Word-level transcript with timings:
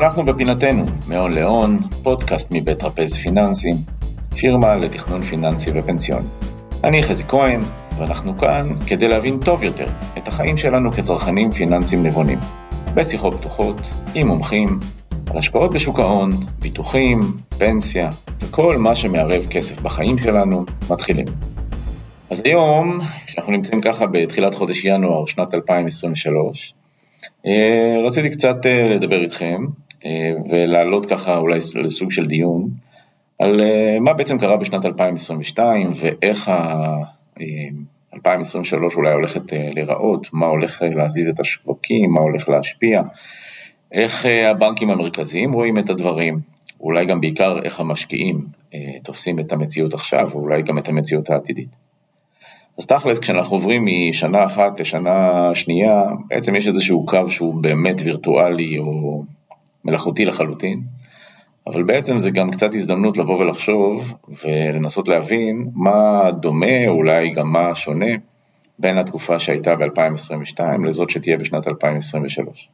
אנחנו 0.00 0.24
בפינתנו, 0.24 0.86
מהון 1.08 1.32
להון, 1.32 1.78
פודקאסט 2.02 2.48
מבית 2.52 2.78
טרפז 2.78 3.16
פיננסים, 3.16 3.76
פירמה 4.36 4.74
לתכנון 4.74 5.22
פיננסי 5.22 5.70
ופנסיון. 5.74 6.22
אני 6.84 7.02
חזי 7.02 7.24
כהן, 7.28 7.60
ואנחנו 7.98 8.38
כאן 8.38 8.68
כדי 8.86 9.08
להבין 9.08 9.38
טוב 9.44 9.62
יותר 9.62 9.88
את 10.18 10.28
החיים 10.28 10.56
שלנו 10.56 10.92
כצרכנים 10.92 11.50
פיננסיים 11.50 12.06
נבונים. 12.06 12.38
בשיחות 12.94 13.34
פתוחות, 13.34 13.76
עם 14.14 14.26
מומחים, 14.26 14.80
על 15.30 15.38
השקעות 15.38 15.74
בשוק 15.74 15.98
ההון, 15.98 16.30
ביטוחים, 16.58 17.20
פנסיה, 17.58 18.10
וכל 18.40 18.76
מה 18.76 18.94
שמערב 18.94 19.46
כסף 19.50 19.80
בחיים 19.80 20.18
שלנו, 20.18 20.64
מתחילים. 20.90 21.26
אז 22.30 22.44
היום, 22.44 23.00
כשאנחנו 23.26 23.52
נמצאים 23.52 23.80
ככה 23.80 24.06
בתחילת 24.06 24.54
חודש 24.54 24.84
ינואר 24.84 25.26
שנת 25.26 25.54
2023, 25.54 26.74
אה, 27.46 28.06
רציתי 28.06 28.30
קצת 28.30 28.66
אה, 28.66 28.88
לדבר 28.88 29.22
איתכם 29.22 29.66
ולהעלות 30.50 31.06
ככה 31.06 31.36
אולי 31.36 31.56
לסוג 31.56 32.10
של 32.10 32.26
דיון 32.26 32.68
על 33.38 33.60
מה 34.00 34.12
בעצם 34.12 34.38
קרה 34.38 34.56
בשנת 34.56 34.86
2022 34.86 35.90
ואיך 35.94 36.48
ה-2023 36.48 38.96
אולי 38.96 39.12
הולכת 39.12 39.52
להיראות, 39.52 40.28
מה 40.32 40.46
הולך 40.46 40.82
להזיז 40.94 41.28
את 41.28 41.40
השווקים, 41.40 42.10
מה 42.10 42.20
הולך 42.20 42.48
להשפיע, 42.48 43.02
איך 43.92 44.26
הבנקים 44.50 44.90
המרכזיים 44.90 45.52
רואים 45.52 45.78
את 45.78 45.90
הדברים, 45.90 46.38
אולי 46.80 47.06
גם 47.06 47.20
בעיקר 47.20 47.62
איך 47.64 47.80
המשקיעים 47.80 48.46
תופסים 49.02 49.38
את 49.38 49.52
המציאות 49.52 49.94
עכשיו 49.94 50.28
ואולי 50.32 50.62
גם 50.62 50.78
את 50.78 50.88
המציאות 50.88 51.30
העתידית. 51.30 51.68
אז 52.78 52.86
תכלס, 52.86 53.18
כשאנחנו 53.18 53.56
עוברים 53.56 53.86
משנה 53.86 54.44
אחת 54.44 54.80
לשנה 54.80 55.50
שנייה, 55.54 56.04
בעצם 56.28 56.56
יש 56.56 56.68
איזשהו 56.68 57.06
קו 57.06 57.30
שהוא 57.30 57.62
באמת 57.62 58.00
וירטואלי 58.04 58.78
או 58.78 59.22
מלאכותי 59.84 60.24
לחלוטין, 60.24 60.82
אבל 61.66 61.82
בעצם 61.82 62.18
זה 62.18 62.30
גם 62.30 62.50
קצת 62.50 62.74
הזדמנות 62.74 63.16
לבוא 63.16 63.38
ולחשוב 63.38 64.14
ולנסות 64.44 65.08
להבין 65.08 65.70
מה 65.74 66.30
דומה, 66.40 66.88
אולי 66.88 67.30
גם 67.30 67.52
מה 67.52 67.74
שונה, 67.74 68.14
בין 68.78 68.98
התקופה 68.98 69.38
שהייתה 69.38 69.76
ב-2022 69.76 70.60
לזאת 70.86 71.10
שתהיה 71.10 71.36
בשנת 71.36 71.68
2023. 71.68 72.68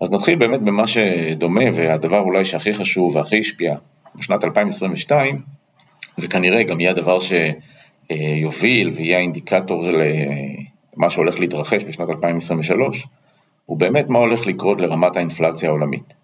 אז 0.00 0.12
נתחיל 0.12 0.38
באמת 0.38 0.62
במה 0.62 0.86
שדומה, 0.86 1.64
והדבר 1.74 2.18
אולי 2.20 2.44
שהכי 2.44 2.72
חשוב 2.72 3.16
והכי 3.16 3.38
השפיע 3.38 3.76
בשנת 4.14 4.44
2022, 4.44 5.40
וכנראה 6.18 6.62
גם 6.62 6.80
יהיה 6.80 6.90
הדבר 6.90 7.20
ש... 7.20 7.32
אה, 8.10 8.16
יוביל 8.16 8.90
ויהיה 8.94 9.18
האינדיקטור 9.18 9.84
למה 10.96 11.10
שהולך 11.10 11.40
להתרחש 11.40 11.84
בשנת 11.84 12.10
2023, 12.10 13.06
הוא 13.66 13.78
באמת 13.78 14.08
מה 14.08 14.18
הולך 14.18 14.46
לקרות 14.46 14.80
לרמת 14.80 15.16
האינפלציה 15.16 15.68
העולמית. 15.68 16.14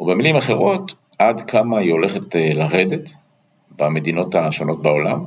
ובמילים 0.00 0.36
אחרות, 0.36 0.94
עד 1.18 1.40
כמה 1.40 1.78
היא 1.78 1.92
הולכת 1.92 2.36
אה, 2.36 2.50
לרדת 2.54 3.10
במדינות 3.76 4.34
השונות 4.34 4.82
בעולם, 4.82 5.24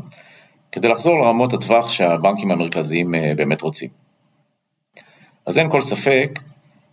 כדי 0.71 0.87
לחזור 0.87 1.19
לרמות 1.19 1.53
הטווח 1.53 1.89
שהבנקים 1.89 2.51
המרכזיים 2.51 3.15
אה, 3.15 3.31
באמת 3.35 3.61
רוצים. 3.61 3.89
אז 5.45 5.57
אין 5.57 5.69
כל 5.69 5.81
ספק 5.81 6.39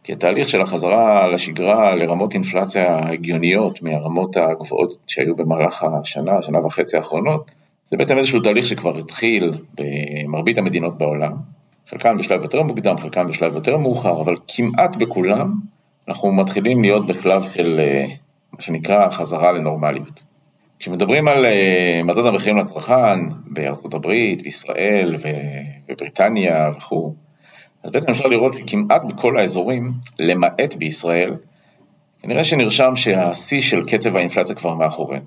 כי 0.04 0.12
התהליך 0.12 0.48
של 0.48 0.60
החזרה 0.60 1.28
לשגרה 1.28 1.94
לרמות 1.94 2.34
אינפלציה 2.34 2.98
הגיוניות 3.08 3.82
מהרמות 3.82 4.36
הגבוהות 4.36 4.96
שהיו 5.06 5.36
במהלך 5.36 5.82
השנה, 5.82 6.42
שנה 6.42 6.66
וחצי 6.66 6.96
האחרונות, 6.96 7.50
זה 7.84 7.96
בעצם 7.96 8.18
איזשהו 8.18 8.40
תהליך 8.40 8.66
שכבר 8.66 8.98
התחיל 8.98 9.54
במרבית 9.74 10.58
המדינות 10.58 10.98
בעולם, 10.98 11.32
חלקם 11.86 12.16
בשלב 12.16 12.42
יותר 12.42 12.62
מוקדם, 12.62 12.98
חלקם 12.98 13.26
בשלב 13.26 13.54
יותר 13.54 13.76
מאוחר, 13.76 14.20
אבל 14.20 14.36
כמעט 14.48 14.96
בכולם 14.96 15.52
אנחנו 16.08 16.32
מתחילים 16.32 16.82
להיות 16.82 17.06
בשלב 17.06 17.42
של 17.54 17.80
אה, 17.80 18.06
מה 18.52 18.60
שנקרא 18.60 19.10
חזרה 19.10 19.52
לנורמליות. 19.52 20.22
כשמדברים 20.78 21.28
על 21.28 21.46
אה, 21.46 22.00
מדד 22.04 22.26
המחירים 22.26 22.56
לצרכן 22.56 23.18
בארצות 23.46 23.94
הברית, 23.94 24.42
בישראל 24.42 25.16
ובריטניה 25.88 26.70
וכו', 26.76 27.14
אז 27.82 27.90
בעצם 27.90 28.10
אפשר 28.10 28.26
לראות 28.26 28.58
שכמעט 28.58 29.02
בכל 29.04 29.38
האזורים, 29.38 29.92
למעט 30.18 30.74
בישראל, 30.78 31.34
כנראה 32.22 32.44
שנרשם 32.44 32.96
שהשיא 32.96 33.60
של 33.60 33.86
קצב 33.86 34.16
האינפלציה 34.16 34.54
כבר 34.54 34.74
מאחורינו. 34.74 35.24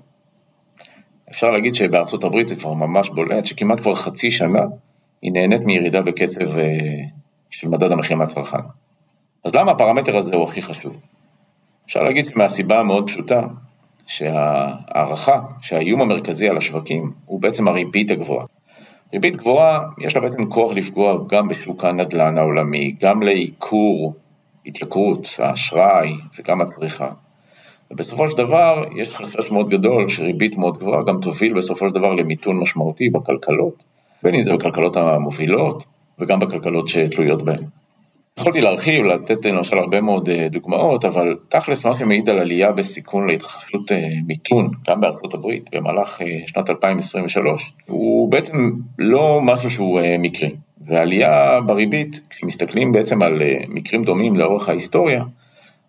אפשר 1.30 1.50
להגיד 1.50 1.74
שבארצות 1.74 2.24
הברית 2.24 2.48
זה 2.48 2.56
כבר 2.56 2.74
ממש 2.74 3.08
בולט, 3.08 3.46
שכמעט 3.46 3.80
כבר 3.80 3.94
חצי 3.94 4.30
שנה 4.30 4.62
היא 5.22 5.32
נהנית 5.32 5.60
מירידה 5.60 6.02
בקצב 6.02 6.58
אה, 6.58 6.78
של 7.50 7.68
מדד 7.68 7.92
המחירים 7.92 8.22
לצרכן. 8.22 8.58
אז 9.44 9.54
למה 9.54 9.70
הפרמטר 9.70 10.16
הזה 10.16 10.36
הוא 10.36 10.44
הכי 10.44 10.62
חשוב? 10.62 11.00
אפשר 11.86 12.02
להגיד 12.02 12.26
מהסיבה 12.36 12.80
המאוד 12.80 13.06
פשוטה, 13.06 13.42
שההערכה 14.06 15.40
שהאיום 15.60 16.00
המרכזי 16.00 16.48
על 16.48 16.56
השווקים 16.56 17.12
הוא 17.26 17.40
בעצם 17.40 17.68
הריבית 17.68 18.10
הגבוהה. 18.10 18.46
ריבית 19.12 19.36
גבוהה, 19.36 19.80
יש 19.98 20.16
לה 20.16 20.22
בעצם 20.22 20.46
כוח 20.46 20.72
לפגוע 20.72 21.18
גם 21.28 21.48
בשוק 21.48 21.84
הנדל"ן 21.84 22.38
העולמי, 22.38 22.94
גם 23.00 23.22
לעיקור 23.22 24.14
התייקרות 24.66 25.28
האשראי 25.38 26.14
וגם 26.38 26.60
הצריכה. 26.60 27.10
ובסופו 27.90 28.28
של 28.28 28.36
דבר 28.36 28.84
יש 28.96 29.08
חשש 29.14 29.50
מאוד 29.50 29.68
גדול 29.68 30.08
שריבית 30.08 30.56
מאוד 30.56 30.78
גבוהה 30.78 31.02
גם 31.04 31.20
תוביל 31.20 31.52
בסופו 31.52 31.88
של 31.88 31.94
דבר 31.94 32.12
למיתון 32.12 32.60
משמעותי 32.60 33.10
בכלכלות, 33.10 33.84
בין 34.22 34.34
אם 34.34 34.42
זה 34.42 34.52
בכלכלות 34.52 34.96
המובילות 34.96 35.84
וגם 36.18 36.40
בכלכלות 36.40 36.88
שתלויות 36.88 37.42
בהן. 37.42 37.64
יכולתי 38.40 38.60
להרחיב, 38.60 39.04
לתת 39.04 39.46
למשל 39.46 39.78
הרבה 39.78 40.00
מאוד 40.00 40.28
אה, 40.28 40.48
דוגמאות, 40.50 41.04
אבל 41.04 41.36
תכלס 41.48 41.84
מה 41.84 41.98
שמעיד 41.98 42.28
על 42.28 42.38
עלייה 42.38 42.72
בסיכון 42.72 43.26
להתרחשות 43.26 43.92
אה, 43.92 44.08
מיתון, 44.26 44.70
גם 44.88 45.00
בארצות 45.00 45.34
הברית, 45.34 45.70
במהלך 45.72 46.22
אה, 46.22 46.38
שנת 46.46 46.70
2023, 46.70 47.72
הוא 47.86 48.30
בעצם 48.30 48.70
לא 48.98 49.40
משהו 49.42 49.70
שהוא 49.70 50.00
מקרי. 50.18 50.50
ועלייה 50.86 51.60
בריבית, 51.66 52.20
כשמסתכלים 52.30 52.92
בעצם 52.92 53.22
על 53.22 53.42
מקרים 53.68 54.02
דומים 54.02 54.36
לאורך 54.36 54.68
ההיסטוריה, 54.68 55.24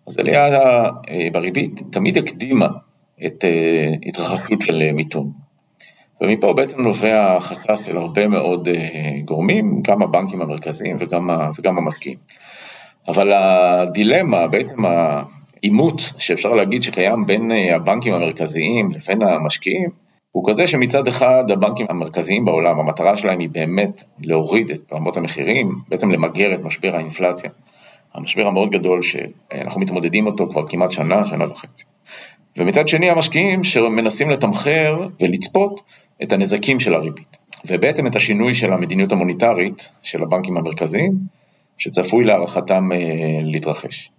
אז 0.06 0.18
עלייה 0.18 0.48
בריבית 1.32 1.82
תמיד 1.90 2.18
הקדימה 2.18 2.68
את 3.26 3.44
התרחשות 4.08 4.62
של 4.62 4.92
מיתון. 4.92 5.41
ומפה 6.22 6.52
בעצם 6.52 6.82
נובע 6.82 7.40
חשש 7.40 7.86
של 7.86 7.96
הרבה 7.96 8.28
מאוד 8.28 8.68
גורמים, 9.24 9.82
גם 9.82 10.02
הבנקים 10.02 10.42
המרכזיים 10.42 10.96
וגם, 11.00 11.30
וגם 11.58 11.78
המשקיעים. 11.78 12.18
אבל 13.08 13.32
הדילמה, 13.32 14.46
בעצם 14.46 14.82
העימות 14.84 16.00
שאפשר 16.18 16.52
להגיד 16.54 16.82
שקיים 16.82 17.26
בין 17.26 17.50
הבנקים 17.74 18.14
המרכזיים 18.14 18.90
לבין 18.90 19.22
המשקיעים, 19.22 19.88
הוא 20.32 20.50
כזה 20.50 20.66
שמצד 20.66 21.08
אחד 21.08 21.50
הבנקים 21.50 21.86
המרכזיים 21.88 22.44
בעולם, 22.44 22.80
המטרה 22.80 23.16
שלהם 23.16 23.38
היא 23.38 23.48
באמת 23.48 24.02
להוריד 24.20 24.70
את 24.70 24.92
רמות 24.92 25.16
המחירים, 25.16 25.72
בעצם 25.88 26.10
למגר 26.10 26.54
את 26.54 26.60
משבר 26.64 26.96
האינפלציה. 26.96 27.50
המשבר 28.14 28.46
המאוד 28.46 28.70
גדול 28.70 29.02
שאנחנו 29.02 29.80
מתמודדים 29.80 30.26
אותו 30.26 30.46
כבר 30.50 30.66
כמעט 30.66 30.92
שנה, 30.92 31.26
שנה 31.26 31.50
וחצי. 31.50 31.84
ומצד 32.56 32.88
שני 32.88 33.10
המשקיעים 33.10 33.64
שמנסים 33.64 34.30
לתמחר 34.30 35.08
ולצפות 35.20 35.80
את 36.22 36.32
הנזקים 36.32 36.80
של 36.80 36.94
הריבית. 36.94 37.36
ובעצם 37.66 38.06
את 38.06 38.16
השינוי 38.16 38.54
של 38.54 38.72
המדיניות 38.72 39.12
המוניטרית 39.12 39.88
של 40.02 40.22
הבנקים 40.22 40.56
המרכזיים, 40.56 41.12
שצפוי 41.78 42.24
להערכתם 42.24 42.92
אה, 42.92 42.98
להתרחש. 43.42 44.10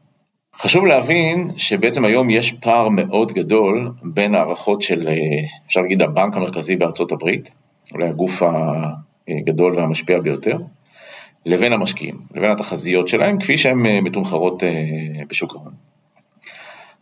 חשוב 0.55 0.85
להבין 0.85 1.49
שבעצם 1.57 2.05
היום 2.05 2.29
יש 2.29 2.51
פער 2.51 2.89
מאוד 2.89 3.31
גדול 3.31 3.91
בין 4.03 4.35
הערכות 4.35 4.81
של, 4.81 5.07
אה, 5.07 5.13
אפשר 5.67 5.81
להגיד, 5.81 6.01
הבנק 6.01 6.35
המרכזי 6.35 6.75
בארצות 6.75 7.11
הברית, 7.11 7.55
אולי 7.93 8.09
הגוף 8.09 8.43
הגדול 9.27 9.73
והמשפיע 9.73 10.19
ביותר, 10.19 10.57
לבין 11.45 11.73
המשקיעים, 11.73 12.17
לבין 12.35 12.51
התחזיות 12.51 13.07
שלהם, 13.07 13.39
כפי 13.39 13.57
שהן 13.57 13.85
אה, 13.85 14.01
מתומחרות 14.01 14.63
אה, 14.63 14.69
בשוק 15.29 15.56
ההון. 15.56 15.73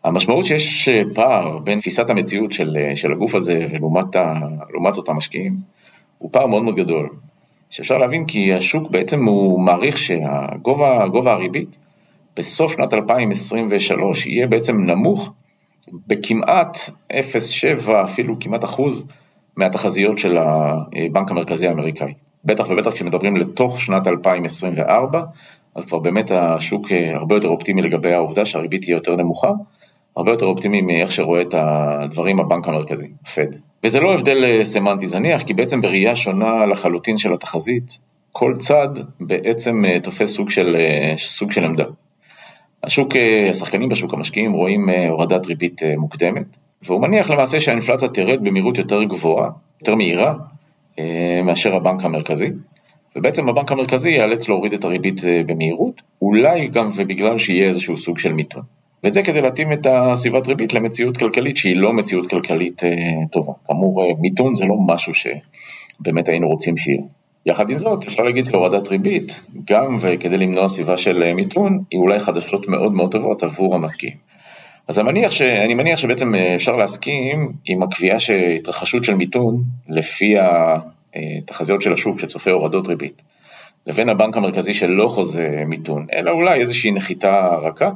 המשמעות 0.04 0.46
שיש 0.46 0.90
אה, 0.90 1.02
פער 1.14 1.60
בין 1.60 1.80
תפיסת 1.80 2.10
המציאות 2.10 2.52
של, 2.52 2.78
של 2.96 3.12
הגוף 3.12 3.36
הזה 3.36 3.66
ולעומת 3.72 4.98
אותם 4.98 5.16
משקיעים, 5.16 5.56
הוא 6.18 6.30
פער 6.32 6.48
מאוד 6.48 6.64
מאוד 6.64 6.76
גדול. 6.76 7.10
שאפשר 7.70 7.98
להבין 7.98 8.26
כי 8.26 8.54
השוק 8.54 8.92
בעצם 8.92 9.26
הוא 9.26 9.60
מעריך 9.60 9.98
שהגובה 9.98 11.34
הריבית 11.34 11.78
בסוף 12.38 12.74
שנת 12.74 12.94
2023 12.94 14.28
יהיה 14.28 14.48
בעצם 14.48 14.82
נמוך 14.82 15.34
בכמעט 16.08 16.78
0.7 17.14 17.92
אפילו 18.04 18.36
כמעט 18.40 18.64
אחוז 18.64 19.08
מהתחזיות 19.56 20.18
של 20.18 20.38
הבנק 20.38 21.32
המרכזי 21.32 21.68
האמריקאי. 21.68 22.14
בטח 22.46 22.66
ובטח 22.70 22.92
כשמדברים 22.92 23.38
לתוך 23.38 23.82
שנת 23.82 24.08
2024, 24.08 25.22
אז 25.76 25.86
כבר 25.86 26.00
באמת 26.00 26.32
השוק 26.32 26.92
אה, 26.92 27.16
הרבה 27.16 27.36
יותר 27.36 27.48
אופטימי 27.48 27.82
לגבי 27.82 28.14
העובדה 28.14 28.46
שהריבית 28.46 28.82
תהיה 28.82 28.96
יותר 28.96 29.16
נמוכה, 29.16 29.52
הרבה 30.16 30.32
יותר 30.32 30.46
אופטימי 30.46 30.82
מאיך 30.82 31.12
שרואה 31.12 31.42
את 31.42 31.56
הדברים 31.58 32.40
הבנק 32.40 32.68
המרכזי, 32.68 33.08
פד. 33.36 33.48
וזה 33.84 34.00
לא 34.00 34.14
הבדל 34.14 34.44
אה, 34.44 34.66
סמנטי 34.66 35.08
זניח, 35.08 35.44
כי 35.44 35.54
בעצם 35.54 35.82
בראייה 35.82 36.16
שונה 36.16 36.66
לחלוטין 36.66 37.18
של 37.18 37.34
התחזית, 37.34 38.00
כל 38.32 38.54
צד 38.60 38.90
בעצם 39.20 39.86
אה, 39.86 40.00
תופס 40.00 40.36
סוג 40.36 40.50
של, 40.50 40.78
סוג 41.18 41.52
של 41.52 41.66
עמדה. 41.66 41.86
השוק, 42.84 43.14
השחקנים 43.50 43.90
בשוק 43.90 44.14
המשקיעים 44.14 44.54
רואים 44.54 44.90
הורדת 44.90 45.46
ריבית 45.46 45.82
מוקדמת, 45.98 46.58
והוא 46.84 47.02
מניח 47.02 47.30
למעשה 47.30 47.60
שהאינפלציה 47.60 48.08
תרד 48.08 48.44
במהירות 48.44 48.78
יותר 48.78 49.04
גבוהה, 49.04 49.50
יותר 49.82 49.96
מהירה, 49.96 50.34
מאשר 51.44 51.76
הבנק 51.76 52.06
המרכזי. 52.06 52.50
ובעצם 53.16 53.50
הבנק 53.50 53.72
המרכזי 53.72 54.10
ייאלץ 54.10 54.50
להוריד 54.50 54.74
את 54.74 54.84
הריבית 54.84 55.22
במהירות, 55.46 56.02
אולי 56.22 56.68
גם 56.68 56.90
ובגלל 56.96 57.38
שיהיה 57.38 57.68
איזשהו 57.68 57.98
סוג 57.98 58.18
של 58.18 58.34
מיתון. 58.34 58.64
ואת 59.04 59.14
זה 59.14 59.24
כדי 59.24 59.42
להתאים 59.42 59.74
את 59.74 59.88
הסביבת 59.90 60.48
ריבית 60.48 60.74
למציאות 60.74 61.18
כלכלית 61.18 61.58
שהיא 61.58 61.76
לא 61.76 61.94
מציאות 61.94 62.30
כלכלית 62.30 62.82
טובה. 63.32 63.54
כאמור, 63.68 64.18
מיתון 64.20 64.56
זה 64.56 64.66
לא 64.66 64.76
משהו 64.88 65.14
שבאמת 65.14 66.28
היינו 66.28 66.48
רוצים 66.48 66.78
שיהיה. 66.78 67.02
יחד 67.46 67.70
עם 67.70 67.78
זאת, 67.78 68.08
אפשר 68.08 68.24
להגיד 68.24 68.48
כהורדת 68.48 68.88
ריבית, 68.88 69.44
גם 69.68 69.96
וכדי 70.00 70.38
למנוע 70.38 70.68
סביבה 70.68 70.98
של 70.98 71.34
מיתון, 71.34 71.84
היא 71.92 72.00
אולי 72.00 72.20
חדשות 72.20 72.68
מאוד 72.68 72.94
מאוד 72.94 73.12
טובות 73.12 73.44
עבור 73.44 73.76
המשקיעים. 73.76 74.16
אז 74.88 75.00
אני 75.00 75.12
מניח, 75.12 75.32
ש... 75.32 75.42
אני 75.42 75.74
מניח 75.74 76.00
שבעצם 76.00 76.36
אפשר 76.56 76.76
להסכים 76.76 77.52
עם 77.66 77.84
הקביעה 77.84 78.20
שהתרחשות 78.20 79.04
של 79.04 79.16
מיתון, 79.16 79.64
לפי 79.90 80.36
התחזיות 81.16 81.82
של 81.82 81.94
השוק 81.94 82.20
שצופה 82.20 82.52
הורדות 82.52 82.88
ריבית, 82.88 83.22
לבין 83.88 84.10
הבנק 84.10 84.38
המרכזי 84.38 84.74
שלא 84.74 85.08
חוזה 85.08 85.64
מיתון, 85.68 86.06
אלא 86.14 86.32
אולי 86.32 86.60
איזושהי 86.60 86.92
נחיתה 86.92 87.48
רכה, 87.62 87.90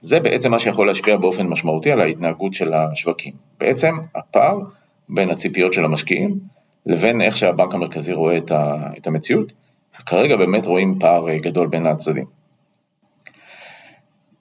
זה 0.00 0.20
בעצם 0.20 0.50
מה 0.50 0.58
שיכול 0.58 0.86
להשפיע 0.86 1.16
באופן 1.16 1.46
משמעותי 1.46 1.90
על 1.90 2.00
ההתנהגות 2.00 2.54
של 2.54 2.72
השווקים. 2.72 3.32
בעצם 3.60 3.94
הפער 4.14 4.58
בין 5.08 5.30
הציפיות 5.30 5.72
של 5.72 5.84
המשקיעים 5.84 6.38
לבין 6.86 7.20
איך 7.20 7.36
שהבנק 7.36 7.74
המרכזי 7.74 8.12
רואה 8.12 8.38
את 8.98 9.06
המציאות, 9.06 9.52
וכרגע 10.00 10.36
באמת 10.36 10.66
רואים 10.66 10.98
פער 10.98 11.36
גדול 11.36 11.66
בין 11.66 11.86
הצדדים. 11.86 12.24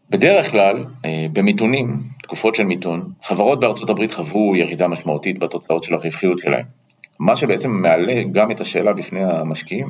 בדרך 0.10 0.52
כלל, 0.52 0.86
אה, 1.06 1.26
במיתונים, 1.34 2.04
תקופות 2.24 2.56
של 2.56 2.64
מיתון, 2.64 3.12
חברות 3.24 3.60
בארצות 3.60 3.90
הברית 3.90 4.12
חוו 4.12 4.56
ירידה 4.56 4.88
משמעותית 4.88 5.40
בתוצאות 5.40 5.84
של 5.84 5.94
הרווחיות 5.94 6.40
שלהם. 6.40 6.66
מה 7.20 7.36
שבעצם 7.36 7.72
מעלה 7.72 8.24
גם 8.32 8.52
את 8.52 8.62
השאלה 8.62 8.94
בפני 8.94 9.24
המשקיעים, 9.24 9.90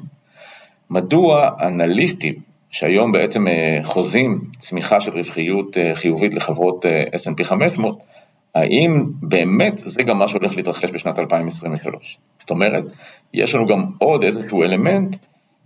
מדוע 0.89 1.49
אנליסטים 1.61 2.33
שהיום 2.71 3.11
בעצם 3.11 3.47
אה, 3.47 3.79
חוזים 3.83 4.41
צמיחה 4.59 4.99
של 5.01 5.11
רווחיות 5.11 5.77
אה, 5.77 5.95
חיובית 5.95 6.33
לחברות 6.33 6.85
S&P 7.13 7.43
500, 7.43 7.99
האם 8.55 9.05
באמת 9.21 9.77
זה 9.77 10.03
גם 10.03 10.19
מה 10.19 10.27
שהולך 10.27 10.55
להתרחש 10.57 10.91
בשנת 10.91 11.19
2023? 11.19 12.17
זאת 12.39 12.49
אומרת, 12.49 12.83
יש 13.33 13.55
לנו 13.55 13.65
גם 13.65 13.85
עוד 13.97 14.23
איזשהו 14.23 14.63
אלמנט 14.63 15.15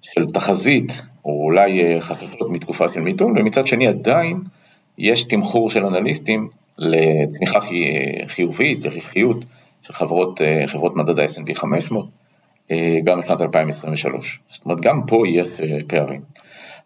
של 0.01 0.25
תחזית, 0.25 1.01
או 1.25 1.43
אולי 1.43 1.83
אה, 1.83 2.01
חששות 2.01 2.49
מתקופה 2.49 2.85
של 2.93 2.99
מיתון, 2.99 3.37
ומצד 3.37 3.67
שני 3.67 3.87
עדיין 3.87 4.39
יש 4.97 5.23
תמחור 5.23 5.69
של 5.69 5.85
אנליסטים 5.85 6.49
לצמיחה 6.77 7.59
חיובית, 8.27 8.85
לרווחיות 8.85 9.45
של 9.81 9.93
חברות, 9.93 10.41
חברות 10.67 10.95
מדד 10.95 11.19
ה-S&P 11.19 11.55
500, 11.55 12.05
גם 13.03 13.19
בשנת 13.19 13.41
2023. 13.41 14.39
זאת 14.49 14.65
אומרת, 14.65 14.81
גם 14.81 15.01
פה 15.07 15.23
יש 15.27 15.47
פערים. 15.87 16.21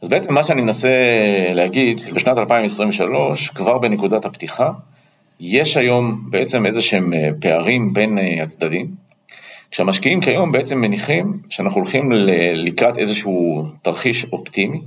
אז 0.01 0.09
בעצם 0.09 0.33
מה 0.33 0.47
שאני 0.47 0.62
מנסה 0.62 0.89
להגיד, 1.53 2.00
שבשנת 2.00 2.38
2023, 2.38 3.50
כבר 3.50 3.77
בנקודת 3.77 4.25
הפתיחה, 4.25 4.71
יש 5.39 5.77
היום 5.77 6.21
בעצם 6.30 6.65
איזה 6.65 6.81
שהם 6.81 7.13
אה, 7.13 7.30
פערים 7.42 7.94
בין 7.94 8.18
אה, 8.18 8.44
הצדדים, 8.44 8.88
כשהמשקיעים 9.71 10.21
כיום 10.21 10.51
בעצם 10.51 10.81
מניחים 10.81 11.39
שאנחנו 11.50 11.81
הולכים 11.81 12.12
לקראת 12.56 12.97
איזשהו 12.97 13.65
תרחיש 13.81 14.25
אופטימי, 14.33 14.81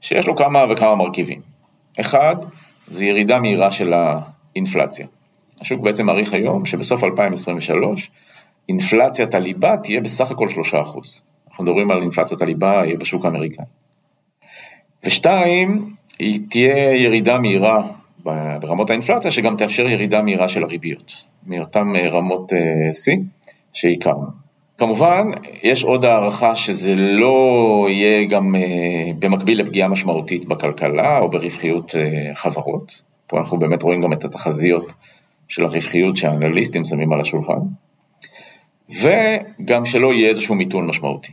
שיש 0.00 0.26
לו 0.26 0.36
כמה 0.36 0.64
וכמה 0.70 0.94
מרכיבים. 0.94 1.40
אחד, 2.00 2.36
זה 2.86 3.04
ירידה 3.04 3.38
מהירה 3.38 3.70
של 3.70 3.92
האינפלציה. 3.94 5.06
השוק 5.60 5.80
בעצם 5.80 6.06
מעריך 6.06 6.32
היום 6.32 6.66
שבסוף 6.66 7.04
2023, 7.04 8.10
אינפלציית 8.68 9.34
הליבה 9.34 9.76
תהיה 9.76 10.00
בסך 10.00 10.30
הכל 10.30 10.48
3%. 10.48 10.52
אנחנו 11.48 11.64
מדברים 11.64 11.90
על 11.90 12.02
אינפלציית 12.02 12.42
הליבה 12.42 12.82
בשוק 12.98 13.24
האמריקאי. 13.24 13.64
ושתיים, 15.06 15.94
היא 16.18 16.40
תהיה 16.50 16.94
ירידה 16.94 17.38
מהירה 17.38 17.82
ברמות 18.60 18.90
האינפלציה, 18.90 19.30
שגם 19.30 19.56
תאפשר 19.56 19.88
ירידה 19.88 20.22
מהירה 20.22 20.48
של 20.48 20.62
הריביות, 20.62 21.12
מאותן 21.46 21.96
אה, 21.96 22.08
רמות 22.08 22.52
אה, 22.52 22.94
שיא 22.94 23.16
שהכרנו. 23.72 24.26
כמובן, 24.78 25.30
יש 25.62 25.84
עוד 25.84 26.04
הערכה 26.04 26.56
שזה 26.56 26.94
לא 26.94 27.86
יהיה 27.90 28.24
גם 28.24 28.54
אה, 28.54 28.60
במקביל 29.18 29.60
לפגיעה 29.60 29.88
משמעותית 29.88 30.44
בכלכלה 30.44 31.18
או 31.18 31.30
ברווחיות 31.30 31.94
חברות. 32.34 33.02
פה 33.26 33.38
אנחנו 33.38 33.58
באמת 33.58 33.82
רואים 33.82 34.00
גם 34.00 34.12
את 34.12 34.24
התחזיות 34.24 34.92
של 35.48 35.64
הרווחיות 35.64 36.16
שהאנליסטים 36.16 36.84
שמים 36.84 37.12
על 37.12 37.20
השולחן. 37.20 37.58
וגם 38.90 39.84
שלא 39.84 40.14
יהיה 40.14 40.28
איזשהו 40.28 40.54
מיתון 40.54 40.86
משמעותי. 40.86 41.32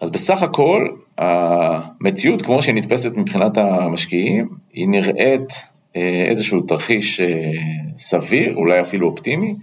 אז 0.00 0.10
בסך 0.10 0.42
הכל, 0.42 0.88
המציאות 1.18 2.42
כמו 2.42 2.62
שהיא 2.62 2.74
נתפסת 2.74 3.16
מבחינת 3.16 3.58
המשקיעים, 3.58 4.48
היא 4.72 4.88
נראית 4.88 5.52
אה, 5.96 6.26
איזשהו 6.28 6.60
תרחיש 6.60 7.20
אה, 7.20 7.50
סביר, 7.98 8.54
אולי 8.56 8.80
אפילו 8.80 9.08
אופטימי, 9.08 9.54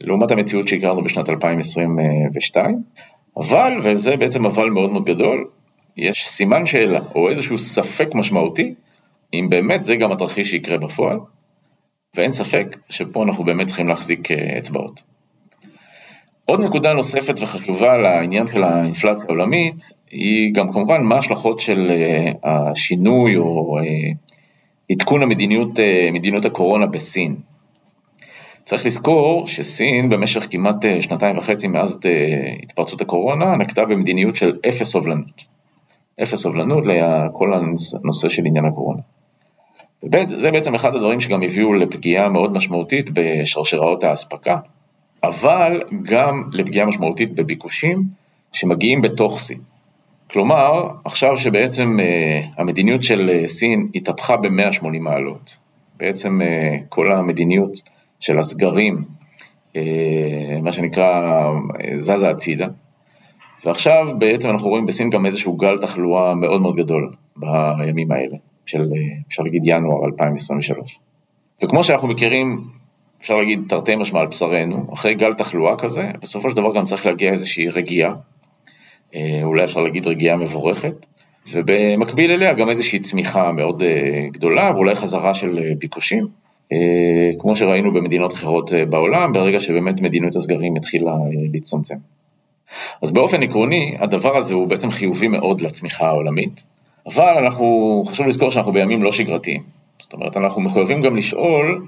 לעומת 0.00 0.30
המציאות 0.30 0.68
שהכרנו 0.68 1.02
בשנת 1.02 1.28
2022, 1.28 2.82
אבל, 3.36 3.78
וזה 3.82 4.16
בעצם 4.16 4.46
אבל 4.46 4.70
מאוד 4.70 4.90
מאוד 4.90 5.04
גדול, 5.04 5.48
יש 5.96 6.28
סימן 6.28 6.66
שאלה, 6.66 7.00
או 7.14 7.30
איזשהו 7.30 7.58
ספק 7.58 8.14
משמעותי, 8.14 8.74
אם 9.34 9.46
באמת 9.50 9.84
זה 9.84 9.96
גם 9.96 10.12
התרחיש 10.12 10.50
שיקרה 10.50 10.78
בפועל, 10.78 11.18
ואין 12.16 12.32
ספק 12.32 12.76
שפה 12.88 13.22
אנחנו 13.22 13.44
באמת 13.44 13.66
צריכים 13.66 13.88
להחזיק 13.88 14.30
אה, 14.30 14.58
אצבעות. 14.58 15.07
עוד 16.50 16.60
נקודה 16.60 16.92
נוספת 16.92 17.40
וחשובה 17.40 17.96
לעניין 17.96 18.46
של 18.52 18.62
האינפלציה 18.62 19.24
העולמית, 19.24 19.74
היא 20.10 20.54
גם 20.54 20.72
כמובן 20.72 21.02
מה 21.02 21.14
ההשלכות 21.14 21.60
של 21.60 21.90
אה, 21.90 22.32
השינוי 22.44 23.36
או 23.36 23.78
אה, 23.78 23.82
עדכון 24.92 25.22
המדיניות, 25.22 25.80
אה, 25.80 26.08
מדיניות 26.12 26.44
הקורונה 26.44 26.86
בסין. 26.86 27.36
צריך 28.64 28.86
לזכור 28.86 29.46
שסין 29.46 30.08
במשך 30.08 30.46
כמעט 30.50 30.76
שנתיים 31.00 31.38
וחצי 31.38 31.68
מאז 31.68 32.00
התפרצות 32.62 33.00
הקורונה 33.00 33.56
נקטה 33.56 33.84
במדיניות 33.84 34.36
של 34.36 34.56
אפס 34.68 34.90
סובלנות. 34.92 35.44
אפס 36.22 36.34
סובלנות 36.34 36.84
לכל 36.86 37.54
הנושא 37.54 38.28
של 38.28 38.46
עניין 38.46 38.64
הקורונה. 38.64 39.00
זה 40.26 40.50
בעצם 40.50 40.74
אחד 40.74 40.94
הדברים 40.94 41.20
שגם 41.20 41.42
הביאו 41.42 41.74
לפגיעה 41.74 42.28
מאוד 42.28 42.52
משמעותית 42.52 43.10
בשרשראות 43.12 44.04
האספקה. 44.04 44.56
אבל 45.22 45.82
גם 46.02 46.50
לפגיעה 46.52 46.86
משמעותית 46.86 47.34
בביקושים 47.34 48.02
שמגיעים 48.52 49.02
בתוך 49.02 49.40
סין. 49.40 49.58
כלומר, 50.30 50.88
עכשיו 51.04 51.36
שבעצם 51.36 51.98
uh, 52.00 52.60
המדיניות 52.60 53.02
של 53.02 53.30
uh, 53.30 53.48
סין 53.48 53.88
התהפכה 53.94 54.36
ב-180 54.36 54.98
מעלות, 55.00 55.56
בעצם 55.96 56.40
uh, 56.40 56.44
כל 56.88 57.12
המדיניות 57.12 57.82
של 58.20 58.38
הסגרים, 58.38 59.04
uh, 59.72 59.76
מה 60.62 60.72
שנקרא, 60.72 61.50
uh, 61.68 61.82
זזה 61.96 62.30
הצידה, 62.30 62.68
ועכשיו 63.64 64.08
בעצם 64.18 64.50
אנחנו 64.50 64.68
רואים 64.68 64.86
בסין 64.86 65.10
גם 65.10 65.26
איזשהו 65.26 65.56
גל 65.56 65.78
תחלואה 65.78 66.34
מאוד 66.34 66.60
מאוד 66.60 66.76
גדול 66.76 67.12
בימים 67.36 68.12
האלה, 68.12 68.36
של 68.66 68.82
uh, 68.82 69.28
אפשר 69.28 69.42
להגיד 69.42 69.62
ינואר 69.64 70.04
2023. 70.04 70.98
וכמו 71.62 71.84
שאנחנו 71.84 72.08
מכירים 72.08 72.64
אפשר 73.20 73.36
להגיד 73.36 73.60
תרתי 73.68 73.96
משמע 73.96 74.20
על 74.20 74.26
בשרנו, 74.26 74.86
אחרי 74.92 75.14
גל 75.14 75.34
תחלואה 75.34 75.76
כזה, 75.76 76.10
בסופו 76.22 76.50
של 76.50 76.56
דבר 76.56 76.74
גם 76.74 76.84
צריך 76.84 77.06
להגיע 77.06 77.32
איזושהי 77.32 77.68
רגיעה, 77.68 78.14
אה, 79.14 79.40
אולי 79.42 79.64
אפשר 79.64 79.80
להגיד 79.80 80.06
רגיעה 80.06 80.36
מבורכת, 80.36 80.94
ובמקביל 81.52 82.30
אליה 82.30 82.52
גם 82.52 82.68
איזושהי 82.68 82.98
צמיחה 82.98 83.52
מאוד 83.52 83.82
אה, 83.82 84.26
גדולה, 84.32 84.70
ואולי 84.74 84.94
חזרה 84.94 85.34
של 85.34 85.58
אה, 85.58 85.72
ביקושים, 85.78 86.48
כמו 87.38 87.56
שראינו 87.56 87.92
במדינות 87.92 88.32
אחרות 88.32 88.72
בעולם, 88.88 89.32
ברגע 89.32 89.60
שבאמת 89.60 90.00
מדיניות 90.00 90.36
הסגרים 90.36 90.76
התחילה 90.76 91.12
להצטמצם. 91.52 91.94
אז 93.02 93.12
באופן 93.12 93.42
עקרוני, 93.42 93.96
הדבר 93.98 94.36
הזה 94.36 94.54
הוא 94.54 94.68
בעצם 94.68 94.90
חיובי 94.90 95.28
מאוד 95.28 95.60
לצמיחה 95.60 96.08
העולמית, 96.08 96.62
אבל 97.06 97.38
אנחנו, 97.38 98.02
חשוב 98.06 98.26
לזכור 98.26 98.50
שאנחנו 98.50 98.72
בימים 98.72 99.02
לא 99.02 99.12
שגרתיים. 99.12 99.62
זאת 99.98 100.12
אומרת, 100.12 100.36
אנחנו 100.36 100.60
מחויבים 100.60 101.02
גם 101.02 101.16
לשאול 101.16 101.86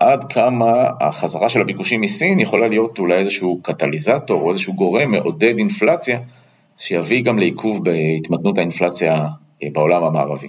עד 0.00 0.24
כמה 0.32 0.84
החזרה 1.00 1.48
של 1.48 1.60
הביקושים 1.60 2.00
מסין 2.00 2.40
יכולה 2.40 2.68
להיות 2.68 2.98
אולי 2.98 3.18
איזשהו 3.18 3.60
קטליזטור 3.62 4.40
או 4.40 4.50
איזשהו 4.50 4.74
גורם 4.74 5.10
מעודד 5.10 5.58
אינפלציה, 5.58 6.20
שיביא 6.78 7.24
גם 7.24 7.38
לעיכוב 7.38 7.84
בהתמתנות 7.84 8.58
האינפלציה 8.58 9.26
אה, 9.62 9.68
בעולם 9.72 10.04
המערבי. 10.04 10.48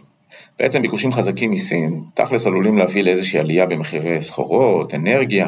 בעצם 0.59 0.81
ביקושים 0.81 1.11
חזקים 1.11 1.51
מסין, 1.51 2.03
תכלס 2.13 2.47
עלולים 2.47 2.77
להביא 2.77 3.03
לאיזושהי 3.03 3.39
עלייה 3.39 3.65
במחירי 3.65 4.21
סחורות, 4.21 4.93
אנרגיה, 4.93 5.47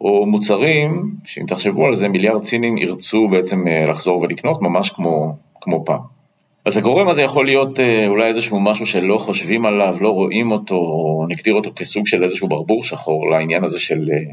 או 0.00 0.26
מוצרים, 0.26 1.14
שאם 1.24 1.46
תחשבו 1.46 1.86
על 1.86 1.94
זה, 1.94 2.08
מיליארד 2.08 2.44
סינים 2.44 2.78
ירצו 2.78 3.28
בעצם 3.28 3.68
אה, 3.68 3.86
לחזור 3.86 4.20
ולקנות 4.20 4.62
ממש 4.62 4.90
כמו, 4.90 5.36
כמו 5.60 5.84
פעם. 5.84 6.19
אז 6.64 6.76
הגורם 6.76 7.08
הזה 7.08 7.22
יכול 7.22 7.46
להיות 7.46 7.80
אה, 7.80 8.06
אולי 8.06 8.26
איזשהו 8.26 8.60
משהו 8.60 8.86
שלא 8.86 9.18
חושבים 9.18 9.66
עליו, 9.66 9.96
לא 10.00 10.10
רואים 10.10 10.50
אותו, 10.50 10.74
או 10.74 11.26
נגדיר 11.28 11.54
אותו 11.54 11.70
כסוג 11.76 12.06
של 12.06 12.24
איזשהו 12.24 12.48
ברבור 12.48 12.84
שחור 12.84 13.30
לעניין 13.30 13.64
הזה 13.64 13.78
של 13.78 14.10
אה, 14.12 14.32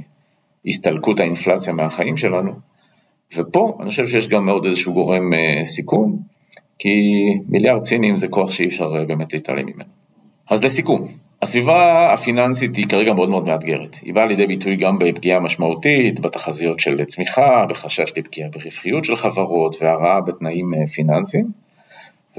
הסתלקות 0.66 1.20
האינפלציה 1.20 1.74
מהחיים 1.74 2.18
שלנו. 2.18 2.52
ופה 3.36 3.78
אני 3.82 3.90
חושב 3.90 4.08
שיש 4.08 4.28
גם 4.28 4.50
עוד 4.50 4.66
איזשהו 4.66 4.94
גורם 4.94 5.34
אה, 5.34 5.66
סיכון, 5.66 6.18
כי 6.80 6.90
מיליארד 7.50 7.84
סינים 7.84 8.18
זה 8.18 8.28
כוח 8.28 8.52
שאי 8.52 8.68
אפשר 8.68 9.06
באמת 9.08 9.34
להתעלם 9.34 9.66
ממנו. 9.66 9.90
אז 10.50 10.64
לסיכום, 10.64 11.08
הסביבה 11.42 12.14
הפיננסית 12.14 12.76
היא 12.76 12.88
כרגע 12.88 13.14
מאוד 13.14 13.30
מאוד 13.30 13.46
מאתגרת. 13.46 13.96
היא 14.02 14.14
באה 14.14 14.26
לידי 14.26 14.48
ביטוי 14.48 14.76
גם 14.76 15.00
בפגיעה 15.00 15.40
משמעותית, 15.40 16.20
בתחזיות 16.20 16.80
של 16.80 17.06
צמיחה, 17.06 17.66
בחשש 17.70 18.12
לפגיעה 18.18 18.50
ברווחיות 18.50 19.04
של 19.04 19.16
חברות 19.16 19.78
והרעה 19.82 20.22
בתנאים 20.22 20.72
פיננסיים. 20.96 21.67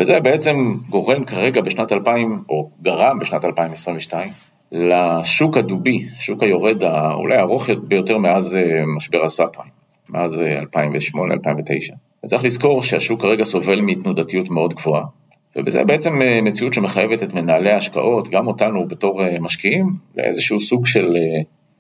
וזה 0.01 0.21
בעצם 0.21 0.75
גורם 0.89 1.25
כרגע 1.25 1.61
בשנת 1.61 1.93
2000, 1.93 2.43
או 2.49 2.71
גרם 2.83 3.19
בשנת 3.19 3.45
2022, 3.45 4.31
לשוק 4.73 5.57
הדובי, 5.57 6.07
שוק 6.19 6.43
היורד 6.43 6.85
אולי 7.15 7.37
הארוך 7.37 7.71
ביותר 7.83 8.19
מאז 8.19 8.57
אה, 8.57 8.87
משבר 8.97 9.25
הסאפיים, 9.25 9.71
מאז 10.09 10.43
2008-2009. 10.75 10.79
אה, 10.81 11.97
וצריך 12.25 12.45
לזכור 12.45 12.83
שהשוק 12.83 13.23
כרגע 13.23 13.45
סובל 13.45 13.81
מתנודתיות 13.81 14.51
מאוד 14.51 14.75
גבוהה, 14.75 15.05
ובזה 15.57 15.85
בעצם 15.85 16.23
אה, 16.23 16.41
מציאות 16.43 16.73
שמחייבת 16.73 17.23
את 17.23 17.35
מנהלי 17.35 17.71
ההשקעות, 17.71 18.29
גם 18.29 18.47
אותנו 18.47 18.89
בתור 18.89 19.23
משקיעים, 19.41 19.93
לאיזשהו 20.17 20.61
סוג 20.61 20.87
של 20.87 21.17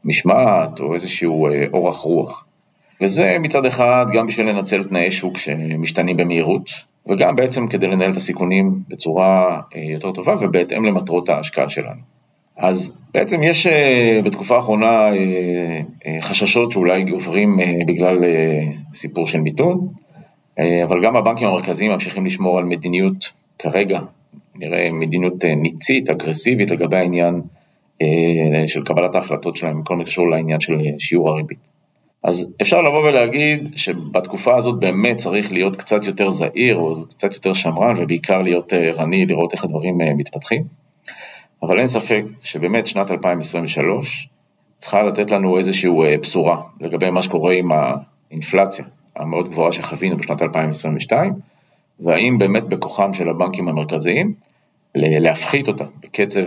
משמעת 0.04 0.80
או 0.80 0.94
איזשהו 0.94 1.48
אורך 1.72 1.96
רוח. 1.96 2.44
וזה 3.00 3.36
מצד 3.40 3.66
אחד 3.66 4.06
גם 4.12 4.26
בשביל 4.26 4.48
לנצל 4.48 4.84
תנאי 4.84 5.10
שוק 5.10 5.38
שמשתנים 5.38 6.16
במהירות, 6.16 6.70
וגם 7.08 7.36
בעצם 7.36 7.66
כדי 7.66 7.86
לנהל 7.86 8.10
את 8.10 8.16
הסיכונים 8.16 8.82
בצורה 8.88 9.60
אה, 9.76 9.82
יותר 9.82 10.12
טובה 10.12 10.34
ובהתאם 10.40 10.84
למטרות 10.84 11.28
ההשקעה 11.28 11.68
שלנו. 11.68 12.00
אז 12.56 13.04
בעצם 13.14 13.42
יש 13.42 13.66
אה, 13.66 14.20
בתקופה 14.24 14.56
האחרונה 14.56 15.08
אה, 16.06 16.20
חששות 16.20 16.70
שאולי 16.70 17.04
גוברים 17.04 17.58
בגלל 17.86 18.24
סיפור 18.94 19.26
של 19.26 19.40
מיתון, 19.40 19.88
אבל 20.84 21.04
גם 21.04 21.16
הבנקים 21.16 21.48
המרכזיים 21.48 21.92
ממשיכים 21.92 22.26
לשמור 22.26 22.58
על 22.58 22.64
מדיניות 22.64 23.32
כרגע, 23.58 24.00
נראה 24.56 24.90
מדיניות 24.92 25.44
ניצית, 25.44 26.10
אגרסיבית 26.10 26.70
לגבי 26.70 26.96
העניין 26.96 27.40
של 28.66 28.84
קבלת 28.84 29.14
ההחלטות 29.14 29.56
שלהם, 29.56 29.82
כל 29.82 29.96
מה 29.96 30.04
שקשור 30.04 30.30
לעניין 30.30 30.60
של 30.60 30.78
שיעור 30.98 31.28
הריבית. 31.28 31.58
אז 32.22 32.54
אפשר 32.62 32.82
לבוא 32.82 33.08
ולהגיד 33.08 33.68
שבתקופה 33.76 34.56
הזאת 34.56 34.80
באמת 34.80 35.16
צריך 35.16 35.52
להיות 35.52 35.76
קצת 35.76 36.04
יותר 36.06 36.30
זהיר 36.30 36.76
או 36.76 36.94
קצת 37.08 37.34
יותר 37.34 37.52
שמרן 37.52 37.94
ובעיקר 37.98 38.42
להיות 38.42 38.72
אה, 38.72 38.78
ערני, 38.78 39.26
לראות 39.26 39.52
איך 39.52 39.64
הדברים 39.64 40.00
אה, 40.00 40.14
מתפתחים. 40.14 40.64
אבל 41.62 41.78
אין 41.78 41.86
ספק 41.86 42.24
שבאמת 42.42 42.86
שנת 42.86 43.10
2023 43.10 44.28
צריכה 44.78 45.02
לתת 45.02 45.30
לנו 45.30 45.58
איזושהי 45.58 45.90
אה, 45.90 46.18
בשורה 46.18 46.62
לגבי 46.80 47.10
מה 47.10 47.22
שקורה 47.22 47.54
עם 47.54 47.70
האינפלציה 47.72 48.84
המאוד 49.16 49.48
גבוהה 49.48 49.72
שחווינו 49.72 50.16
בשנת 50.16 50.42
2022, 50.42 51.32
והאם 52.00 52.38
באמת 52.38 52.64
בכוחם 52.64 53.12
של 53.12 53.28
הבנקים 53.28 53.68
המרכזיים 53.68 54.34
להפחית 54.94 55.68
אותה 55.68 55.84
בקצב 56.00 56.44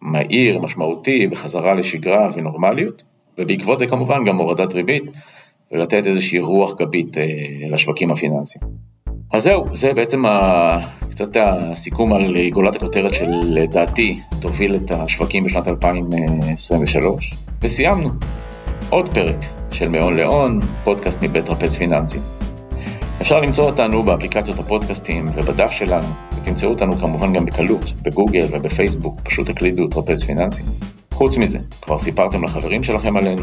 מהיר, 0.00 0.58
משמעותי, 0.58 1.26
בחזרה 1.26 1.74
לשגרה 1.74 2.30
ונורמליות. 2.34 3.02
ובעקבות 3.40 3.78
זה 3.78 3.86
כמובן 3.86 4.24
גם 4.24 4.36
הורדת 4.36 4.74
ריבית, 4.74 5.04
ולתת 5.72 6.06
איזושהי 6.06 6.38
רוח 6.38 6.74
גבית 6.78 7.18
אה, 7.18 7.24
לשווקים 7.70 8.10
הפיננסיים. 8.10 8.64
אז 9.32 9.42
זהו, 9.42 9.66
זה 9.72 9.92
בעצם 9.92 10.26
ה... 10.26 11.00
קצת 11.10 11.36
הסיכום 11.40 12.12
על 12.12 12.48
גולת 12.52 12.76
הכותרת 12.76 13.14
שלדעתי 13.14 14.20
תוביל 14.40 14.76
את 14.76 14.90
השווקים 14.90 15.44
בשנת 15.44 15.68
2023, 15.68 17.34
וסיימנו. 17.62 18.10
עוד 18.90 19.14
פרק 19.14 19.36
של 19.70 19.88
מאון 19.88 20.16
לאון, 20.16 20.60
פודקאסט 20.84 21.22
מבית 21.22 21.48
רפז 21.48 21.76
פיננסי. 21.76 22.18
אפשר 23.20 23.40
למצוא 23.40 23.64
אותנו 23.64 24.02
באפליקציות 24.02 24.58
הפודקאסטים 24.58 25.30
ובדף 25.34 25.70
שלנו, 25.70 26.06
ותמצאו 26.38 26.68
אותנו 26.70 26.96
כמובן 26.96 27.32
גם 27.32 27.44
בקלות, 27.44 27.84
בגוגל 28.02 28.46
ובפייסבוק, 28.50 29.20
פשוט 29.20 29.50
תקלידו 29.50 29.88
טרפז 29.88 30.24
פיננסי. 30.24 30.62
חוץ 31.20 31.36
מזה, 31.36 31.58
כבר 31.82 31.98
סיפרתם 31.98 32.44
לחברים 32.44 32.82
שלכם 32.82 33.16
עלינו? 33.16 33.42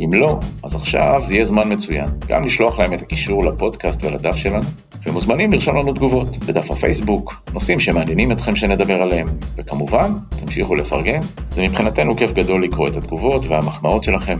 אם 0.00 0.12
לא, 0.12 0.38
אז 0.64 0.74
עכשיו 0.74 1.20
זה 1.24 1.34
יהיה 1.34 1.44
זמן 1.44 1.72
מצוין, 1.72 2.08
גם 2.26 2.44
לשלוח 2.44 2.78
להם 2.78 2.94
את 2.94 3.02
הקישור 3.02 3.44
לפודקאסט 3.44 4.04
ולדף 4.04 4.36
שלנו, 4.36 4.66
ומוזמנים 5.06 5.52
לרשום 5.52 5.76
לנו 5.76 5.92
תגובות 5.92 6.36
בדף 6.38 6.70
הפייסבוק, 6.70 7.42
נושאים 7.52 7.80
שמעניינים 7.80 8.32
אתכם 8.32 8.56
שנדבר 8.56 9.02
עליהם, 9.02 9.28
וכמובן, 9.56 10.12
תמשיכו 10.40 10.74
לפרגן, 10.74 11.20
זה 11.50 11.62
מבחינתנו 11.62 12.16
כיף 12.16 12.32
גדול 12.32 12.64
לקרוא 12.64 12.88
את 12.88 12.96
התגובות 12.96 13.46
והמחמאות 13.46 14.04
שלכם. 14.04 14.36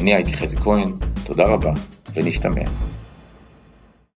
אני 0.00 0.14
הייתי 0.14 0.32
חזי 0.32 0.56
כהן, 0.56 0.92
תודה 1.24 1.44
רבה, 1.44 1.72
ונשתמע. 2.14 2.64